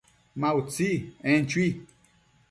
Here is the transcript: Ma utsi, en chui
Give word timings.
Ma 0.39 0.49
utsi, 0.59 0.91
en 1.31 1.43
chui 1.47 1.69